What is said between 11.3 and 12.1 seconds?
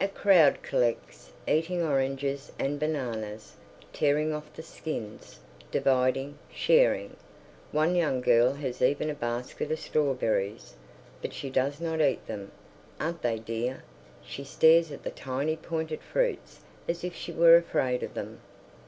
she does not